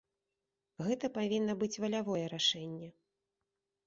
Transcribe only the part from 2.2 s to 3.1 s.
рашэнне.